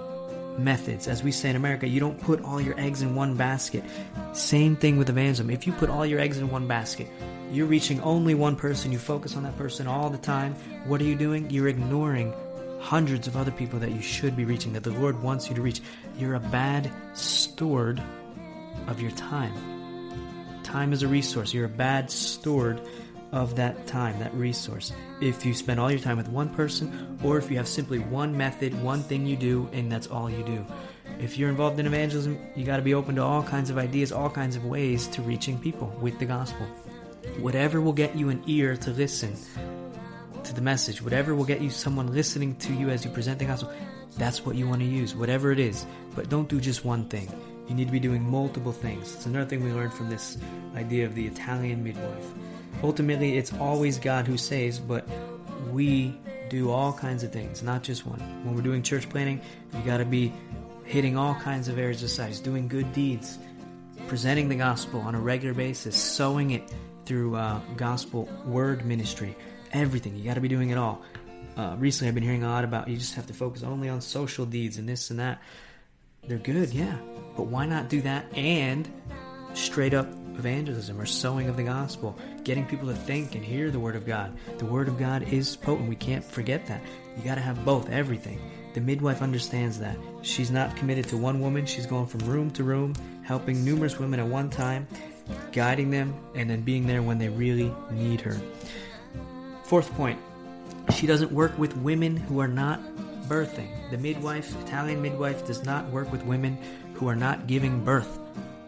methods. 0.58 1.06
As 1.06 1.23
we 1.23 1.30
say 1.30 1.50
in 1.50 1.56
America, 1.56 1.87
you 1.87 2.00
don't 2.00 2.20
put 2.20 2.42
all 2.42 2.61
your 2.61 2.78
eggs 2.78 3.02
in 3.02 3.14
one 3.14 3.37
basket. 3.37 3.85
Same 4.32 4.76
thing 4.76 4.99
with 4.99 5.08
evangelism. 5.08 5.50
If 5.50 5.66
you 5.66 5.73
put 5.73 5.88
all 5.88 6.04
your 6.04 6.20
eggs 6.20 6.38
in 6.38 6.50
one 6.50 6.66
basket, 6.66 7.08
you're 7.52 7.66
reaching 7.66 8.00
only 8.02 8.35
one 8.35 8.56
person, 8.56 8.92
you 8.92 8.99
focus 8.99 9.37
on 9.37 9.44
that 9.44 9.56
person 9.56 9.87
all 9.87 10.11
the 10.11 10.18
time. 10.18 10.54
What 10.85 11.00
are 11.00 11.04
you 11.04 11.14
doing? 11.14 11.49
You're 11.49 11.68
ignoring 11.68 12.35
hundreds 12.80 13.26
of 13.26 13.37
other 13.37 13.50
people 13.50 13.78
that 13.78 13.92
you 13.92 14.02
should 14.02 14.37
be 14.37 14.44
reaching, 14.44 14.73
that 14.75 14.82
the 14.82 14.90
Lord 14.90 15.23
wants 15.23 15.49
you 15.49 15.54
to 15.54 15.62
reach. 15.62 15.80
You're 16.18 16.35
a 16.35 16.40
bad 16.40 16.90
steward 17.14 18.02
of 18.87 19.00
your 19.00 19.11
time. 19.12 19.54
Time 20.62 20.92
is 20.92 21.02
a 21.02 21.08
resource. 21.08 21.54
You're 21.54 21.64
a 21.64 21.70
bad 21.70 22.11
steward 22.11 22.80
of 23.32 23.56
that 23.56 23.87
time, 23.87 24.18
that 24.18 24.35
resource. 24.35 24.92
If 25.20 25.44
you 25.44 25.54
spend 25.54 25.78
all 25.78 25.90
your 25.90 26.00
time 26.00 26.16
with 26.16 26.28
one 26.28 26.49
person, 26.49 27.18
or 27.23 27.38
if 27.38 27.50
you 27.50 27.56
have 27.56 27.68
simply 27.68 27.99
one 27.99 28.37
method, 28.37 28.80
one 28.82 29.02
thing 29.02 29.26
you 29.26 29.37
do, 29.37 29.68
and 29.73 29.90
that's 29.90 30.06
all 30.06 30.30
you 30.30 30.42
do. 30.44 30.64
If 31.20 31.37
you're 31.37 31.50
involved 31.50 31.80
in 31.80 31.87
evangelism, 31.87 32.38
you 32.54 32.64
got 32.64 32.76
to 32.76 32.82
be 32.82 32.94
open 32.94 33.16
to 33.16 33.23
all 33.23 33.42
kinds 33.42 33.70
of 33.70 33.78
ideas, 33.78 34.12
all 34.12 34.30
kinds 34.30 34.56
of 34.56 34.64
ways 34.64 35.08
to 35.08 35.23
reaching 35.23 35.58
people 35.58 35.88
with 36.00 36.18
the 36.18 36.26
gospel. 36.26 36.66
Whatever 37.40 37.80
will 37.80 37.92
get 37.92 38.16
you 38.16 38.28
an 38.28 38.42
ear 38.47 38.76
to 38.76 38.90
listen 38.90 39.37
to 40.44 40.54
the 40.54 40.61
message, 40.61 41.02
whatever 41.02 41.35
will 41.35 41.44
get 41.44 41.61
you 41.61 41.70
someone 41.70 42.12
listening 42.12 42.54
to 42.56 42.73
you 42.73 42.88
as 42.88 43.04
you 43.04 43.11
present 43.11 43.38
the 43.38 43.44
gospel, 43.44 43.73
that's 44.16 44.47
what 44.47 44.56
you 44.56 44.66
want 44.66 44.80
to 44.80 44.87
use, 44.87 45.14
whatever 45.14 45.52
it 45.52 45.58
is. 45.58 45.87
But 46.14 46.28
don't 46.28 46.49
do 46.49 46.61
just 46.61 46.85
one 46.85 47.04
thing. 47.08 47.28
You 47.68 47.75
need 47.75 47.87
to 47.87 47.92
be 47.92 48.00
doing 48.00 48.23
multiple 48.23 48.73
things. 48.73 49.14
It's 49.14 49.26
another 49.26 49.44
thing 49.44 49.62
we 49.62 49.73
learned 49.73 49.92
from 49.92 50.08
this 50.08 50.38
idea 50.75 51.04
of 51.04 51.14
the 51.14 51.26
Italian 51.26 51.85
midwife. 51.85 52.32
Ultimately, 52.82 53.37
it's 53.37 53.52
always 53.54 53.99
God 53.99 54.26
who 54.26 54.37
saves, 54.37 54.78
but 54.78 55.06
we 55.73 56.18
do 56.49 56.70
all 56.70 56.92
kinds 56.92 57.23
of 57.25 57.32
things, 57.32 57.62
not 57.62 57.82
just 57.82 58.06
one. 58.06 58.20
When 58.44 58.54
we're 58.54 58.62
doing 58.62 58.82
church 58.82 59.08
planting, 59.08 59.40
you 59.75 59.80
got 59.82 59.99
to 59.99 60.04
be 60.04 60.32
hitting 60.85 61.16
all 61.16 61.35
kinds 61.35 61.68
of 61.68 61.78
areas 61.78 62.02
of 62.02 62.11
size, 62.11 62.40
doing 62.40 62.68
good 62.68 62.92
deeds, 62.92 63.38
presenting 64.06 64.49
the 64.49 64.54
gospel 64.54 65.00
on 65.00 65.14
a 65.14 65.20
regular 65.20 65.54
basis, 65.54 65.97
sowing 65.97 66.52
it 66.52 66.73
through 67.04 67.37
uh, 67.37 67.61
gospel 67.76 68.28
word 68.47 68.85
ministry, 68.85 69.37
everything. 69.73 70.16
You 70.16 70.25
got 70.25 70.35
to 70.35 70.40
be 70.40 70.49
doing 70.49 70.70
it 70.70 70.78
all. 70.78 71.02
Uh, 71.56 71.75
recently, 71.78 72.08
I've 72.08 72.14
been 72.14 72.23
hearing 72.23 72.44
a 72.44 72.49
lot 72.49 72.64
about 72.64 72.88
you 72.88 72.97
just 72.97 73.14
have 73.16 73.26
to 73.26 73.35
focus 73.35 73.62
only 73.62 73.88
on 73.88 74.00
social 74.00 74.47
deeds 74.47 74.78
and 74.78 74.88
this 74.88 75.11
and 75.11 75.18
that. 75.18 75.42
They're 76.26 76.38
good, 76.38 76.70
yeah, 76.70 76.97
but 77.37 77.44
why 77.47 77.66
not 77.66 77.88
do 77.88 78.00
that 78.02 78.26
and 78.37 78.88
straight 79.54 79.94
up 79.94 80.06
evangelism 80.38 81.00
or 81.00 81.06
sowing 81.06 81.49
of 81.49 81.56
the 81.56 81.64
gospel, 81.64 82.16
getting 82.48 82.64
people 82.64 82.88
to 82.88 82.94
think 82.94 83.34
and 83.34 83.44
hear 83.44 83.70
the 83.70 83.78
word 83.78 83.94
of 83.94 84.06
God. 84.06 84.34
The 84.56 84.64
word 84.64 84.88
of 84.88 84.98
God 84.98 85.22
is 85.30 85.54
potent. 85.54 85.86
We 85.86 85.96
can't 85.96 86.24
forget 86.24 86.64
that. 86.64 86.80
You 87.14 87.22
got 87.22 87.34
to 87.34 87.42
have 87.42 87.62
both, 87.62 87.90
everything. 87.90 88.40
The 88.72 88.80
midwife 88.80 89.20
understands 89.20 89.78
that. 89.80 89.98
She's 90.22 90.50
not 90.50 90.74
committed 90.74 91.06
to 91.08 91.18
one 91.18 91.40
woman, 91.40 91.66
she's 91.66 91.84
going 91.84 92.06
from 92.06 92.20
room 92.20 92.50
to 92.52 92.64
room, 92.64 92.94
helping 93.22 93.66
numerous 93.66 93.98
women 93.98 94.18
at 94.18 94.26
one 94.26 94.48
time, 94.48 94.88
guiding 95.52 95.90
them, 95.90 96.18
and 96.34 96.48
then 96.48 96.62
being 96.62 96.86
there 96.86 97.02
when 97.02 97.18
they 97.18 97.28
really 97.28 97.70
need 97.90 98.22
her. 98.22 98.40
Fourth 99.64 99.92
point 99.92 100.18
she 100.96 101.06
doesn't 101.06 101.30
work 101.30 101.58
with 101.58 101.76
women 101.76 102.16
who 102.16 102.40
are 102.40 102.48
not 102.48 102.80
birthing. 103.28 103.68
The 103.90 103.98
midwife, 103.98 104.58
Italian 104.62 105.02
midwife, 105.02 105.46
does 105.46 105.66
not 105.66 105.84
work 105.90 106.10
with 106.10 106.24
women 106.24 106.56
who 106.94 107.08
are 107.08 107.16
not 107.16 107.46
giving 107.46 107.84
birth. 107.84 108.18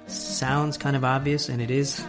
Sounds 0.06 0.76
kind 0.76 0.96
of 0.96 1.04
obvious, 1.04 1.48
and 1.48 1.62
it 1.62 1.70
is, 1.70 2.04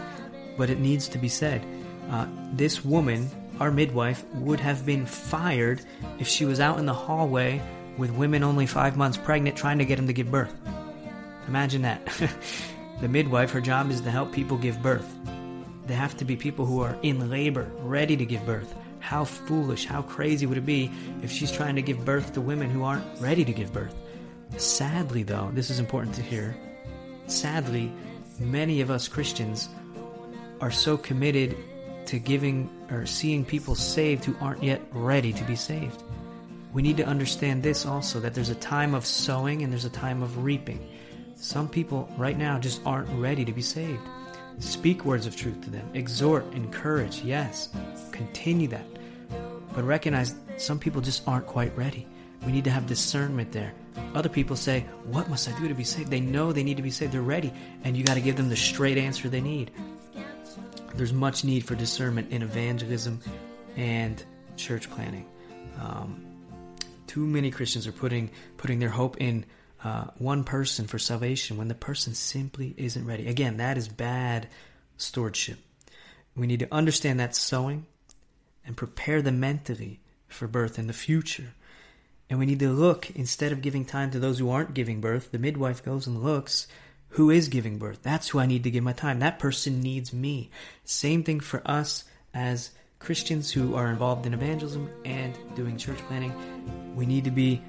but 0.62 0.70
it 0.70 0.80
needs 0.80 1.08
to 1.08 1.18
be 1.18 1.28
said. 1.28 1.66
Uh, 2.12 2.28
this 2.54 2.86
woman, 2.86 3.28
our 3.60 3.72
midwife, 3.72 4.24
would 4.36 4.60
have 4.60 4.86
been 4.86 5.08
fired 5.08 5.82
if 6.20 6.28
she 6.28 6.46
was 6.46 6.60
out 6.60 6.78
in 6.78 6.86
the 6.86 6.94
hallway 6.94 7.60
with 7.98 8.12
women 8.12 8.44
only 8.44 8.68
five 8.68 8.96
months 8.96 9.18
pregnant 9.18 9.58
trying 9.58 9.80
to 9.80 9.86
get 9.86 9.96
them 9.96 10.06
to 10.06 10.14
give 10.14 10.30
birth. 10.30 10.56
Imagine 11.48 11.82
that. 11.82 12.06
the 13.02 13.08
midwife, 13.08 13.50
her 13.50 13.60
job 13.60 13.90
is 13.90 14.02
to 14.02 14.12
help 14.12 14.32
people 14.32 14.56
give 14.56 14.84
birth. 14.84 15.12
They 15.88 15.96
have 15.96 16.16
to 16.18 16.26
be 16.26 16.36
people 16.36 16.68
who 16.68 16.82
are 16.82 16.96
in 17.02 17.28
labor, 17.32 17.72
ready 17.80 18.16
to 18.16 18.24
give 18.24 18.46
birth. 18.46 18.76
How 19.00 19.26
foolish, 19.26 19.86
how 19.86 20.04
crazy 20.04 20.46
would 20.46 20.60
it 20.60 20.66
be 20.68 20.92
if 21.24 21.32
she's 21.32 21.52
trying 21.52 21.76
to 21.78 21.82
give 21.82 22.06
birth 22.06 22.34
to 22.34 22.40
women 22.40 22.70
who 22.70 22.84
aren't 22.84 23.20
ready 23.20 23.44
to 23.44 23.52
give 23.52 23.74
birth? 23.74 23.96
Sadly, 24.58 25.24
though, 25.24 25.50
this 25.56 25.72
is 25.72 25.80
important 25.80 26.14
to 26.18 26.22
hear. 26.22 26.56
Sadly, 27.26 27.92
many 28.40 28.82
of 28.82 28.92
us 28.92 29.08
Christians 29.08 29.68
are 30.62 30.72
so 30.72 30.96
committed 30.96 31.58
to 32.06 32.20
giving 32.20 32.70
or 32.90 33.06
seeing 33.06 33.44
people 33.44 33.76
saved 33.76 34.24
who 34.24 34.36
aren't 34.40 34.64
yet 34.64 34.82
ready 34.92 35.34
to 35.34 35.44
be 35.44 35.56
saved. 35.56 36.04
We 36.74 36.82
need 36.82 36.98
to 36.98 37.06
understand 37.06 37.64
this 37.64 37.86
also 37.86 38.20
that 38.22 38.34
there's 38.34 38.50
a 38.50 38.56
time 38.56 38.94
of 38.94 39.06
sowing 39.06 39.62
and 39.62 39.72
there's 39.72 39.86
a 39.86 39.90
time 39.90 40.24
of 40.24 40.44
reaping. 40.44 40.88
Some 41.36 41.68
people 41.68 42.10
right 42.18 42.38
now 42.38 42.60
just 42.60 42.82
aren't 42.86 43.10
ready 43.20 43.44
to 43.44 43.52
be 43.52 43.62
saved. 43.62 44.02
Speak 44.60 45.06
words 45.06 45.26
of 45.26 45.36
truth 45.36 45.62
to 45.64 45.70
them, 45.70 45.90
exhort, 45.94 46.46
encourage, 46.54 47.22
yes, 47.22 47.70
continue 48.12 48.68
that. 48.68 48.86
But 49.74 49.84
recognize 49.84 50.36
some 50.58 50.80
people 50.80 51.02
just 51.02 51.28
aren't 51.28 51.48
quite 51.48 51.76
ready. 51.76 52.08
We 52.46 52.52
need 52.52 52.64
to 52.66 52.72
have 52.72 52.88
discernment 52.88 53.52
there. 53.52 53.74
Other 54.14 54.30
people 54.30 54.56
say, 54.56 54.86
What 55.06 55.30
must 55.30 55.50
I 55.50 55.58
do 55.60 55.68
to 55.68 55.74
be 55.74 55.84
saved? 55.84 56.10
They 56.10 56.20
know 56.20 56.52
they 56.52 56.64
need 56.64 56.78
to 56.78 56.84
be 56.84 56.92
saved. 56.92 57.14
They're 57.14 57.22
ready. 57.22 57.54
And 57.84 57.96
you 57.96 58.04
got 58.04 58.16
to 58.16 58.22
give 58.22 58.36
them 58.36 58.50
the 58.50 58.56
straight 58.56 58.98
answer 58.98 59.30
they 59.30 59.42
need. 59.42 59.72
There's 60.96 61.14
much 61.14 61.44
need 61.44 61.66
for 61.66 61.76
discernment 61.76 62.32
in 62.32 62.42
evangelism 62.42 63.22
and 63.76 64.24
church 64.58 64.90
planting. 64.90 65.26
Um, 65.80 66.26
too 67.08 67.26
many 67.26 67.52
Christians 67.52 67.88
are 67.88 67.92
putting 67.92 68.32
putting 68.58 68.80
their 68.80 68.90
hope 68.90 69.18
in 69.20 69.46
uh, 69.84 70.06
one 70.18 70.44
person 70.44 70.88
for 70.88 71.00
salvation 71.00 71.58
when 71.58 71.68
the 71.68 71.76
person 71.76 72.14
simply 72.14 72.74
isn't 72.78 73.06
ready. 73.06 73.28
Again, 73.28 73.58
that 73.58 73.78
is 73.78 73.88
bad 73.88 74.48
stewardship. 74.98 75.58
We 76.36 76.48
need 76.48 76.60
to 76.60 76.74
understand 76.74 77.20
that 77.20 77.36
sowing 77.36 77.86
and 78.66 78.78
prepare 78.78 79.22
them 79.22 79.40
mentally 79.40 80.00
for 80.28 80.48
birth 80.48 80.78
in 80.78 80.88
the 80.88 80.94
future. 80.94 81.54
And 82.30 82.40
we 82.40 82.46
need 82.46 82.60
to 82.60 82.72
look, 82.72 83.10
instead 83.12 83.52
of 83.52 83.62
giving 83.62 83.84
time 83.84 84.12
to 84.12 84.20
those 84.20 84.40
who 84.40 84.50
aren't 84.50 84.74
giving 84.74 85.02
birth, 85.02 85.32
the 85.32 85.40
midwife 85.40 85.84
goes 85.84 86.08
and 86.08 86.24
looks 86.24 86.68
who 87.12 87.30
is 87.30 87.48
giving 87.48 87.78
birth. 87.78 88.00
That's 88.02 88.30
who 88.30 88.40
I 88.40 88.46
need 88.46 88.64
to 88.64 88.72
give 88.72 88.84
my 88.84 88.94
time. 88.94 89.20
That 89.20 89.40
person 89.40 89.82
needs 89.82 90.14
me. 90.14 90.50
Same 90.86 91.24
thing 91.24 91.40
for 91.40 91.62
us 91.66 92.06
as 92.34 92.72
Christians 93.00 93.52
who 93.52 93.76
are 93.76 93.90
involved 93.90 94.26
in 94.26 94.34
evangelism 94.34 94.90
and 95.06 95.38
doing 95.56 95.78
church 95.78 95.98
planning. 96.08 96.34
We 96.96 97.06
need 97.06 97.24
to 97.26 97.32
be 97.32 97.62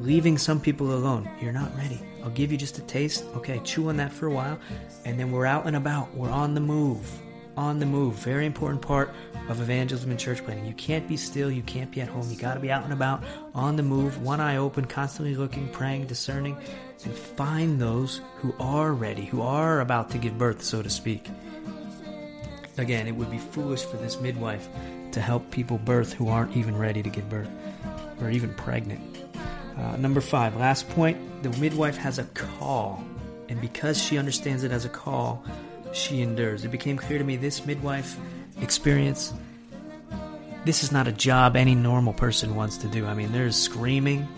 leaving 0.00 0.36
some 0.36 0.60
people 0.60 0.92
alone. 0.92 1.30
You're 1.40 1.52
not 1.52 1.74
ready. 1.76 2.00
I'll 2.22 2.30
give 2.30 2.52
you 2.52 2.58
just 2.58 2.78
a 2.78 2.82
taste. 2.82 3.24
Okay, 3.36 3.60
chew 3.64 3.88
on 3.88 3.96
that 3.98 4.12
for 4.12 4.26
a 4.26 4.32
while. 4.32 4.58
And 5.04 5.18
then 5.18 5.32
we're 5.32 5.46
out 5.46 5.66
and 5.66 5.76
about. 5.76 6.14
We're 6.14 6.30
on 6.30 6.54
the 6.54 6.60
move 6.60 7.10
on 7.56 7.78
the 7.78 7.86
move. 7.86 8.14
Very 8.16 8.46
important 8.46 8.82
part 8.82 9.14
of 9.48 9.60
evangelism 9.60 10.10
and 10.10 10.18
church 10.18 10.44
planting. 10.44 10.66
You 10.66 10.74
can't 10.74 11.08
be 11.08 11.16
still, 11.16 11.50
you 11.50 11.62
can't 11.62 11.90
be 11.90 12.00
at 12.00 12.08
home. 12.08 12.30
You 12.30 12.36
got 12.36 12.54
to 12.54 12.60
be 12.60 12.70
out 12.70 12.84
and 12.84 12.92
about, 12.92 13.24
on 13.54 13.76
the 13.76 13.82
move, 13.82 14.22
one 14.22 14.40
eye 14.40 14.56
open, 14.56 14.84
constantly 14.84 15.34
looking, 15.34 15.68
praying, 15.68 16.06
discerning, 16.06 16.56
and 17.04 17.14
find 17.14 17.80
those 17.80 18.20
who 18.36 18.54
are 18.60 18.92
ready, 18.92 19.24
who 19.24 19.42
are 19.42 19.80
about 19.80 20.10
to 20.10 20.18
give 20.18 20.38
birth, 20.38 20.62
so 20.62 20.82
to 20.82 20.90
speak. 20.90 21.28
Again, 22.78 23.06
it 23.06 23.14
would 23.16 23.30
be 23.30 23.38
foolish 23.38 23.84
for 23.84 23.96
this 23.96 24.20
midwife 24.20 24.68
to 25.12 25.20
help 25.20 25.50
people 25.50 25.78
birth 25.78 26.12
who 26.12 26.28
aren't 26.28 26.56
even 26.56 26.76
ready 26.76 27.02
to 27.02 27.10
give 27.10 27.28
birth 27.28 27.50
or 28.20 28.30
even 28.30 28.54
pregnant. 28.54 29.18
Uh, 29.76 29.96
number 29.96 30.20
five, 30.20 30.56
last 30.56 30.88
point 30.90 31.42
the 31.42 31.50
midwife 31.58 31.96
has 31.96 32.18
a 32.18 32.24
call. 32.24 33.02
And 33.48 33.60
because 33.60 34.00
she 34.00 34.18
understands 34.18 34.62
it 34.62 34.70
as 34.70 34.84
a 34.84 34.88
call, 34.88 35.44
she 35.92 36.22
endures. 36.22 36.64
It 36.64 36.70
became 36.70 36.96
clear 36.96 37.18
to 37.18 37.24
me 37.24 37.36
this 37.36 37.66
midwife 37.66 38.16
experience, 38.60 39.32
this 40.64 40.84
is 40.84 40.92
not 40.92 41.08
a 41.08 41.12
job 41.12 41.56
any 41.56 41.74
normal 41.74 42.12
person 42.12 42.54
wants 42.54 42.76
to 42.78 42.88
do. 42.88 43.06
I 43.06 43.14
mean, 43.14 43.32
there's 43.32 43.56
screaming, 43.56 44.28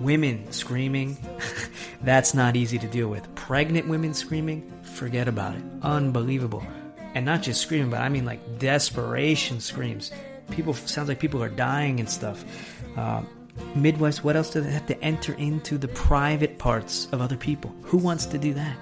women 0.00 0.50
screaming. 0.52 1.16
That's 2.02 2.34
not 2.34 2.56
easy 2.56 2.78
to 2.78 2.86
deal 2.86 3.08
with. 3.08 3.34
Pregnant 3.34 3.88
women 3.88 4.14
screaming, 4.14 4.70
forget 4.82 5.28
about 5.28 5.56
it. 5.56 5.62
Unbelievable. 5.82 6.64
And 7.14 7.24
not 7.24 7.42
just 7.42 7.62
screaming, 7.62 7.90
but 7.90 8.00
I 8.00 8.08
mean 8.08 8.26
like 8.26 8.58
desperation 8.58 9.60
screams. 9.60 10.10
People 10.50 10.74
sounds 10.74 11.08
like 11.08 11.18
people 11.18 11.42
are 11.42 11.48
dying 11.48 11.98
and 12.00 12.08
stuff. 12.08 12.44
Uh, 12.96 13.22
midwives, 13.74 14.22
what 14.22 14.36
else 14.36 14.50
do 14.50 14.60
they 14.60 14.70
have 14.70 14.86
to 14.86 15.00
enter 15.02 15.32
into 15.34 15.78
the 15.78 15.88
private 15.88 16.58
parts 16.58 17.08
of 17.12 17.22
other 17.22 17.36
people? 17.36 17.74
Who 17.82 17.96
wants 17.96 18.26
to 18.26 18.38
do 18.38 18.52
that? 18.54 18.76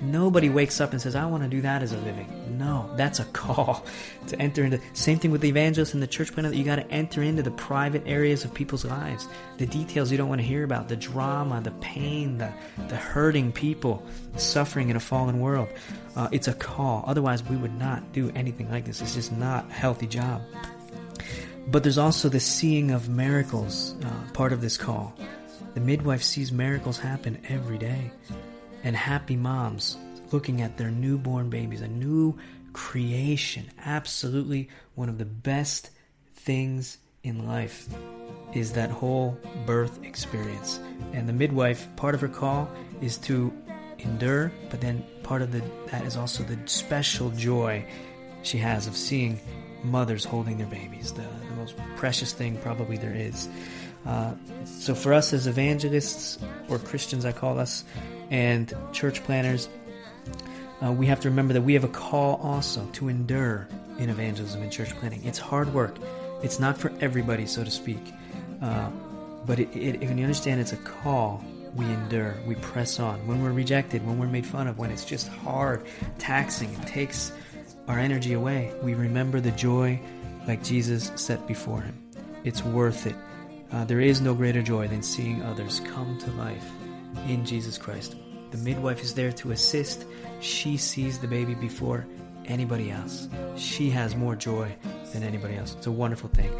Nobody 0.00 0.48
wakes 0.48 0.80
up 0.80 0.92
and 0.92 1.02
says, 1.02 1.16
I 1.16 1.26
want 1.26 1.42
to 1.42 1.48
do 1.48 1.60
that 1.62 1.82
as 1.82 1.92
a 1.92 1.98
living. 1.98 2.56
No, 2.56 2.88
that's 2.94 3.18
a 3.18 3.24
call 3.24 3.84
to 4.28 4.40
enter 4.40 4.64
into. 4.64 4.80
Same 4.92 5.18
thing 5.18 5.32
with 5.32 5.40
the 5.40 5.48
evangelist 5.48 5.92
and 5.92 6.02
the 6.02 6.06
church 6.06 6.32
planter. 6.32 6.54
You 6.54 6.62
got 6.62 6.76
to 6.76 6.88
enter 6.88 7.20
into 7.20 7.42
the 7.42 7.50
private 7.50 8.04
areas 8.06 8.44
of 8.44 8.54
people's 8.54 8.84
lives, 8.84 9.26
the 9.56 9.66
details 9.66 10.12
you 10.12 10.16
don't 10.16 10.28
want 10.28 10.40
to 10.40 10.46
hear 10.46 10.62
about, 10.62 10.88
the 10.88 10.96
drama, 10.96 11.60
the 11.60 11.72
pain, 11.72 12.38
the, 12.38 12.52
the 12.86 12.96
hurting 12.96 13.50
people, 13.50 14.04
suffering 14.36 14.88
in 14.88 14.94
a 14.94 15.00
fallen 15.00 15.40
world. 15.40 15.68
Uh, 16.14 16.28
it's 16.30 16.46
a 16.46 16.54
call. 16.54 17.04
Otherwise, 17.08 17.42
we 17.42 17.56
would 17.56 17.76
not 17.76 18.12
do 18.12 18.30
anything 18.36 18.70
like 18.70 18.84
this. 18.84 19.02
It's 19.02 19.14
just 19.14 19.32
not 19.32 19.68
a 19.68 19.72
healthy 19.72 20.06
job. 20.06 20.42
But 21.66 21.82
there's 21.82 21.98
also 21.98 22.28
the 22.28 22.40
seeing 22.40 22.92
of 22.92 23.08
miracles, 23.08 23.96
uh, 24.04 24.32
part 24.32 24.52
of 24.52 24.60
this 24.60 24.76
call. 24.76 25.12
The 25.74 25.80
midwife 25.80 26.22
sees 26.22 26.52
miracles 26.52 26.98
happen 26.98 27.42
every 27.48 27.78
day 27.78 28.12
and 28.82 28.96
happy 28.96 29.36
moms 29.36 29.96
looking 30.32 30.60
at 30.60 30.76
their 30.76 30.90
newborn 30.90 31.50
babies, 31.50 31.80
a 31.80 31.88
new 31.88 32.36
creation. 32.72 33.70
Absolutely 33.84 34.68
one 34.94 35.08
of 35.08 35.18
the 35.18 35.24
best 35.24 35.90
things 36.34 36.98
in 37.22 37.46
life 37.46 37.88
is 38.54 38.72
that 38.72 38.90
whole 38.90 39.38
birth 39.66 40.02
experience. 40.04 40.80
And 41.12 41.28
the 41.28 41.32
midwife, 41.32 41.88
part 41.96 42.14
of 42.14 42.20
her 42.20 42.28
call 42.28 42.70
is 43.00 43.18
to 43.18 43.52
endure, 43.98 44.52
but 44.70 44.80
then 44.80 45.04
part 45.22 45.42
of 45.42 45.52
the, 45.52 45.62
that 45.90 46.04
is 46.04 46.16
also 46.16 46.42
the 46.44 46.58
special 46.66 47.30
joy 47.30 47.84
she 48.42 48.58
has 48.58 48.86
of 48.86 48.96
seeing 48.96 49.40
mothers 49.84 50.24
holding 50.24 50.58
their 50.58 50.66
babies, 50.66 51.12
the, 51.12 51.22
the 51.22 51.54
most 51.56 51.76
precious 51.96 52.32
thing 52.32 52.56
probably 52.58 52.96
there 52.96 53.14
is. 53.14 53.48
Uh, 54.08 54.32
so 54.64 54.94
for 54.94 55.12
us 55.12 55.32
as 55.34 55.46
evangelists 55.46 56.38
or 56.68 56.78
Christians, 56.78 57.24
I 57.26 57.32
call 57.32 57.58
us, 57.58 57.84
and 58.30 58.74
church 58.92 59.22
planners, 59.24 59.68
uh, 60.82 60.90
we 60.90 61.06
have 61.06 61.20
to 61.20 61.28
remember 61.28 61.52
that 61.52 61.62
we 61.62 61.74
have 61.74 61.84
a 61.84 61.88
call 61.88 62.40
also 62.42 62.86
to 62.94 63.08
endure 63.08 63.68
in 63.98 64.08
evangelism 64.08 64.62
and 64.62 64.72
church 64.72 64.96
planting. 64.96 65.22
It's 65.24 65.38
hard 65.38 65.74
work. 65.74 65.96
It's 66.42 66.58
not 66.58 66.78
for 66.78 66.90
everybody, 67.00 67.46
so 67.46 67.62
to 67.64 67.70
speak. 67.70 68.00
Uh, 68.62 68.90
But 69.46 69.58
it, 69.58 69.68
it, 69.74 70.00
when 70.00 70.18
you 70.18 70.24
understand 70.24 70.60
it's 70.60 70.72
a 70.72 70.82
call, 71.02 71.42
we 71.74 71.84
endure, 71.86 72.34
we 72.46 72.54
press 72.56 73.00
on. 73.00 73.16
When 73.26 73.42
we're 73.42 73.52
rejected, 73.52 74.04
when 74.06 74.18
we're 74.18 74.32
made 74.32 74.44
fun 74.44 74.68
of, 74.68 74.78
when 74.78 74.90
it's 74.90 75.04
just 75.04 75.28
hard, 75.28 75.86
taxing, 76.18 76.72
it 76.74 76.86
takes 76.86 77.32
our 77.86 77.98
energy 77.98 78.34
away, 78.34 78.72
we 78.82 78.94
remember 78.94 79.40
the 79.40 79.52
joy 79.52 80.00
like 80.46 80.62
Jesus 80.62 81.12
set 81.16 81.46
before 81.46 81.80
him. 81.80 81.96
It's 82.44 82.62
worth 82.62 83.06
it. 83.06 83.16
Uh, 83.70 83.84
there 83.84 84.00
is 84.00 84.20
no 84.20 84.34
greater 84.34 84.62
joy 84.62 84.88
than 84.88 85.02
seeing 85.02 85.42
others 85.42 85.80
come 85.80 86.18
to 86.18 86.30
life 86.32 86.70
in 87.26 87.44
Jesus 87.44 87.76
Christ. 87.76 88.16
The 88.50 88.58
midwife 88.58 89.02
is 89.02 89.14
there 89.14 89.32
to 89.32 89.50
assist. 89.50 90.06
She 90.40 90.76
sees 90.76 91.18
the 91.18 91.28
baby 91.28 91.54
before 91.54 92.06
anybody 92.46 92.90
else. 92.90 93.28
She 93.56 93.90
has 93.90 94.16
more 94.16 94.34
joy 94.34 94.74
than 95.12 95.22
anybody 95.22 95.56
else. 95.56 95.74
It's 95.74 95.86
a 95.86 95.92
wonderful 95.92 96.30
thing. 96.30 96.50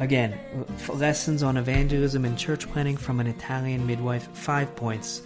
Again, 0.00 0.38
lessons 0.88 1.42
on 1.42 1.58
evangelism 1.58 2.24
and 2.24 2.38
church 2.38 2.66
planting 2.70 2.96
from 2.96 3.20
an 3.20 3.26
Italian 3.26 3.86
midwife, 3.86 4.28
five 4.32 4.74
points 4.74 5.20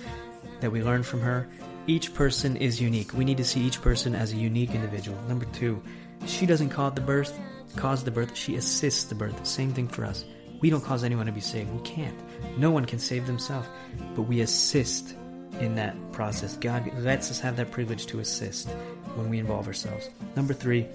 that 0.61 0.71
we 0.71 0.83
learned 0.83 1.07
from 1.07 1.21
her. 1.21 1.47
Each 1.87 2.13
person 2.13 2.57
is 2.57 2.81
unique. 2.81 3.15
We 3.15 3.25
need 3.25 3.37
to 3.37 3.45
see 3.45 3.61
each 3.61 3.81
person 3.81 4.17
as 4.17 4.33
a 4.33 4.37
unique 4.37 4.75
individual. 4.75 5.21
Number 5.29 5.45
two, 5.47 5.81
she 6.27 6.45
doesn't 6.45 6.71
cause 6.71 6.95
the 6.95 7.03
birth, 7.03 7.39
cause 7.77 8.03
the 8.03 8.11
birth, 8.11 8.35
she 8.37 8.57
assists 8.57 9.05
the 9.05 9.15
birth. 9.15 9.47
Same 9.47 9.73
thing 9.73 9.87
for 9.87 10.05
us. 10.05 10.25
We 10.65 10.71
don't 10.71 10.83
cause 10.83 11.05
anyone 11.05 11.27
to 11.27 11.33
be 11.33 11.43
saved. 11.43 11.71
We 11.75 11.83
can't. 11.83 12.19
No 12.57 12.71
one 12.71 12.87
can 12.87 12.99
save 12.99 13.27
themselves, 13.27 13.69
but 14.15 14.23
we 14.23 14.41
assist 14.41 15.15
in 15.61 15.75
that 15.75 15.95
process. 16.11 16.57
God 16.57 16.91
lets 17.01 17.31
us 17.31 17.39
have 17.41 17.57
that 17.59 17.71
privilege 17.71 18.07
to 18.07 18.21
assist 18.21 18.71
when 19.15 19.29
we 19.29 19.39
involve 19.39 19.67
ourselves. 19.67 20.09
Number 20.37 20.55
three, 20.55 20.87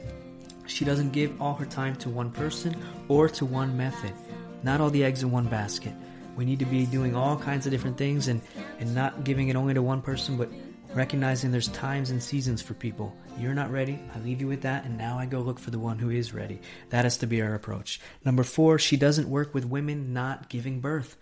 she 0.66 0.86
doesn't 0.86 1.12
give 1.12 1.40
all 1.40 1.54
her 1.54 1.68
time 1.68 1.96
to 1.98 2.10
one 2.10 2.32
person 2.32 2.76
or 3.10 3.30
to 3.30 3.46
one 3.46 3.78
method. 3.78 4.12
Not 4.64 4.82
all 4.82 4.90
the 4.90 5.04
eggs 5.04 5.22
in 5.22 5.30
one 5.30 5.46
basket. 5.46 5.94
We 6.36 6.46
need 6.46 6.58
to 6.58 6.66
be 6.66 6.88
doing 6.88 7.16
all 7.16 7.38
kinds 7.38 7.68
of 7.68 7.72
different 7.72 7.96
things 7.96 8.28
and, 8.28 8.42
and 8.80 8.96
not 8.96 9.24
giving 9.24 9.50
it 9.50 9.56
only 9.56 9.76
to 9.76 9.84
one 9.84 10.02
person, 10.02 10.36
but 10.36 10.50
recognizing 10.94 11.52
there's 11.52 11.68
times 11.70 12.10
and 12.10 12.22
seasons 12.22 12.62
for 12.62 12.74
people. 12.74 13.16
You're 13.38 13.54
not 13.54 13.72
ready. 13.72 14.00
I 14.16 14.20
leave 14.20 14.42
you 14.42 14.48
with 14.48 14.62
that, 14.62 14.86
and 14.86 14.98
now 14.98 15.18
I 15.18 15.26
go 15.26 15.40
look 15.40 15.60
for 15.60 15.72
the 15.72 15.80
one 15.80 16.00
who 16.00 16.10
is 16.10 16.34
ready. 16.34 16.60
That 16.90 17.06
has 17.06 17.18
to 17.18 17.28
be 17.28 17.42
our 17.42 17.54
approach. 17.54 18.02
Number 18.26 18.44
four, 18.44 18.80
she 18.80 18.98
doesn't 18.98 19.30
work 19.30 19.54
with 19.54 19.66
women 19.66 20.14
not 20.14 20.50
giving 20.50 20.80
birth. 20.80 21.16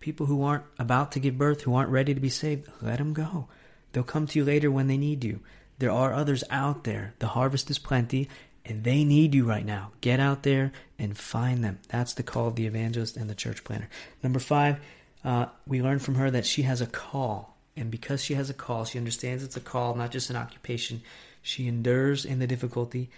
People 0.00 0.26
who 0.26 0.42
aren't 0.42 0.64
about 0.78 1.12
to 1.12 1.20
give 1.20 1.38
birth, 1.38 1.62
who 1.62 1.74
aren't 1.74 1.90
ready 1.90 2.14
to 2.14 2.20
be 2.20 2.28
saved, 2.28 2.68
let 2.80 2.98
them 2.98 3.12
go. 3.12 3.48
They'll 3.92 4.02
come 4.02 4.26
to 4.26 4.38
you 4.38 4.44
later 4.44 4.70
when 4.70 4.86
they 4.86 4.98
need 4.98 5.24
you. 5.24 5.40
There 5.78 5.90
are 5.90 6.12
others 6.12 6.44
out 6.50 6.84
there. 6.84 7.14
The 7.18 7.28
harvest 7.28 7.70
is 7.70 7.78
plenty, 7.78 8.28
and 8.64 8.84
they 8.84 9.04
need 9.04 9.34
you 9.34 9.44
right 9.44 9.64
now. 9.64 9.92
Get 10.00 10.20
out 10.20 10.42
there 10.42 10.72
and 10.98 11.16
find 11.16 11.64
them. 11.64 11.80
That's 11.88 12.14
the 12.14 12.22
call 12.22 12.48
of 12.48 12.56
the 12.56 12.66
evangelist 12.66 13.16
and 13.16 13.28
the 13.28 13.34
church 13.34 13.64
planner. 13.64 13.88
Number 14.22 14.38
five, 14.38 14.80
uh, 15.24 15.46
we 15.66 15.82
learn 15.82 15.98
from 15.98 16.16
her 16.16 16.30
that 16.30 16.46
she 16.46 16.62
has 16.62 16.80
a 16.80 16.86
call. 16.86 17.53
And 17.76 17.90
because 17.90 18.22
she 18.22 18.34
has 18.34 18.50
a 18.50 18.54
call, 18.54 18.84
she 18.84 18.98
understands 18.98 19.42
it's 19.42 19.56
a 19.56 19.60
call, 19.60 19.94
not 19.94 20.12
just 20.12 20.30
an 20.30 20.36
occupation. 20.36 21.02
She 21.42 21.66
endures 21.66 22.24
in 22.24 22.38
the 22.38 22.46
difficulty, 22.46 23.10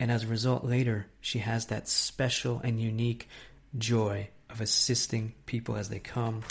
and 0.00 0.10
as 0.10 0.24
a 0.24 0.28
result, 0.28 0.64
later, 0.64 1.06
she 1.20 1.40
has 1.40 1.66
that 1.66 1.88
special 1.88 2.60
and 2.64 2.80
unique 2.80 3.28
joy 3.76 4.28
of 4.50 4.60
assisting 4.60 5.34
people 5.46 5.76
as 5.76 5.88
they 5.88 5.98
come 5.98 6.42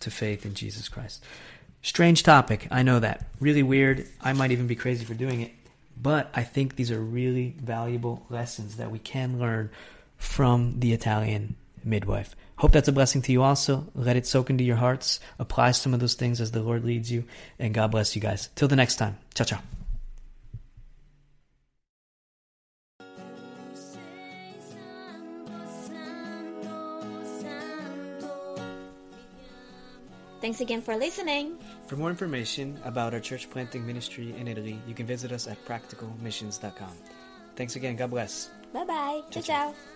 to 0.00 0.10
faith 0.10 0.44
in 0.44 0.54
Jesus 0.54 0.88
Christ. 0.88 1.24
Strange 1.82 2.22
topic, 2.22 2.66
I 2.70 2.82
know 2.82 3.00
that. 3.00 3.26
Really 3.40 3.62
weird. 3.62 4.06
I 4.20 4.32
might 4.32 4.50
even 4.50 4.66
be 4.66 4.74
crazy 4.74 5.04
for 5.04 5.14
doing 5.14 5.40
it. 5.40 5.52
But 6.00 6.30
I 6.34 6.42
think 6.42 6.76
these 6.76 6.90
are 6.90 7.00
really 7.00 7.54
valuable 7.58 8.26
lessons 8.28 8.76
that 8.76 8.90
we 8.90 8.98
can 8.98 9.38
learn 9.38 9.70
from 10.18 10.80
the 10.80 10.92
Italian 10.92 11.56
midwife. 11.86 12.34
Hope 12.56 12.72
that's 12.72 12.88
a 12.88 12.92
blessing 12.92 13.22
to 13.22 13.32
you 13.32 13.42
also. 13.42 13.86
Let 13.94 14.16
it 14.16 14.26
soak 14.26 14.50
into 14.50 14.64
your 14.64 14.76
hearts. 14.76 15.20
Apply 15.38 15.70
some 15.70 15.94
of 15.94 16.00
those 16.00 16.14
things 16.14 16.40
as 16.40 16.50
the 16.50 16.62
Lord 16.62 16.84
leads 16.84 17.10
you. 17.10 17.24
And 17.58 17.74
God 17.74 17.90
bless 17.90 18.16
you 18.16 18.22
guys. 18.22 18.48
Till 18.54 18.68
the 18.68 18.76
next 18.76 18.96
time. 18.96 19.18
Ciao, 19.34 19.44
ciao. 19.44 19.60
Thanks 30.40 30.60
again 30.60 30.80
for 30.80 30.96
listening. 30.96 31.58
For 31.88 31.96
more 31.96 32.08
information 32.08 32.78
about 32.84 33.14
our 33.14 33.20
church 33.20 33.50
planting 33.50 33.84
ministry 33.84 34.32
in 34.38 34.46
Italy, 34.46 34.78
you 34.86 34.94
can 34.94 35.04
visit 35.04 35.32
us 35.32 35.48
at 35.48 35.58
practicalmissions.com. 35.64 36.92
Thanks 37.56 37.74
again. 37.74 37.96
God 37.96 38.10
bless. 38.10 38.48
Bye 38.72 38.84
bye. 38.84 39.22
Ciao, 39.30 39.42
ciao. 39.42 39.95